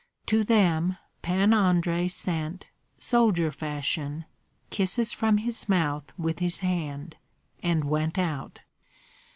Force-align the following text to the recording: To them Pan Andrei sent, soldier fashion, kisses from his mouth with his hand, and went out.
To 0.25 0.43
them 0.43 0.97
Pan 1.21 1.53
Andrei 1.53 2.07
sent, 2.07 2.69
soldier 2.97 3.51
fashion, 3.51 4.25
kisses 4.71 5.13
from 5.13 5.37
his 5.37 5.69
mouth 5.69 6.11
with 6.17 6.39
his 6.39 6.61
hand, 6.61 7.17
and 7.61 7.83
went 7.83 8.17
out. 8.17 8.61